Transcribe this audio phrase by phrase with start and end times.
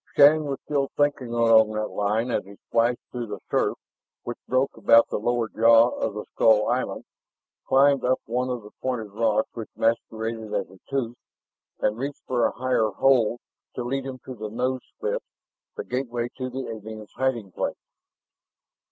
[0.15, 3.77] Shann was still thinking along that line as he splashed through the surf
[4.23, 7.03] which broke about the lower jaw of the skull island,
[7.67, 11.17] climbed up one of the pointed rocks which masqueraded as a tooth,
[11.81, 13.41] and reached for a higher hold
[13.75, 15.21] to lead him to the nose slit,
[15.77, 17.77] the gateway to the alien's hiding place.